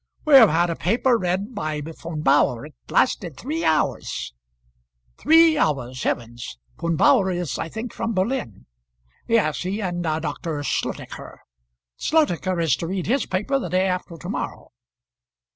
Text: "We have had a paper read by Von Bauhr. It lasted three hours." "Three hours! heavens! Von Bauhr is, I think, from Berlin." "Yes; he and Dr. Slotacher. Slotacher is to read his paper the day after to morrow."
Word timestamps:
"We 0.25 0.33
have 0.33 0.49
had 0.49 0.71
a 0.71 0.75
paper 0.75 1.15
read 1.15 1.53
by 1.53 1.79
Von 1.81 2.23
Bauhr. 2.23 2.65
It 2.65 2.73
lasted 2.89 3.37
three 3.37 3.63
hours." 3.63 4.33
"Three 5.19 5.59
hours! 5.59 6.01
heavens! 6.01 6.57
Von 6.79 6.95
Bauhr 6.97 7.29
is, 7.29 7.59
I 7.59 7.69
think, 7.69 7.93
from 7.93 8.15
Berlin." 8.15 8.65
"Yes; 9.27 9.59
he 9.59 9.79
and 9.79 10.01
Dr. 10.01 10.63
Slotacher. 10.63 11.41
Slotacher 11.97 12.59
is 12.59 12.75
to 12.77 12.87
read 12.87 13.05
his 13.05 13.27
paper 13.27 13.59
the 13.59 13.69
day 13.69 13.85
after 13.85 14.17
to 14.17 14.27
morrow." 14.29 14.71